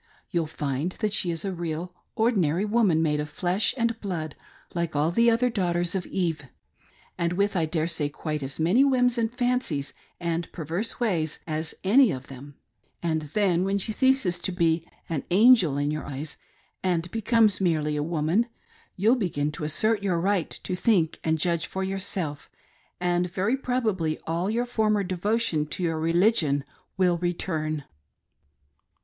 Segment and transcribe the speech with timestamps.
[0.31, 4.35] You'll find that she is a real ordinary woman, made of flesh and blood,,
[4.73, 6.45] like all the other daughters of Eve,
[7.19, 12.11] and with, I daresay, quite als many whims, and fancies, and perverse ways as any
[12.11, 12.55] ot tliem;
[13.03, 16.35] and then, whert she ceases to be 'an angel' in your eyes,,
[16.83, 18.45] ahd becomes merely a womaai^
[18.95, 22.49] you'll begin to assert your right to think and judge for yourself,
[22.99, 26.63] and very probably all your former devotion to your religion
[26.97, 27.83] will return."